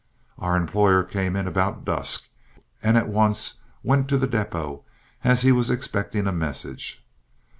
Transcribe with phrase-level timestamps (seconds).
[0.39, 2.27] Our employer came in about dusk,
[2.81, 4.83] and at once went to the depot,
[5.23, 7.05] as he was expecting a message.